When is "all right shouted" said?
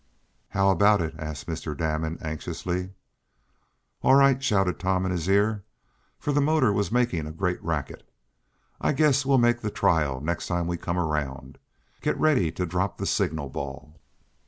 4.01-4.79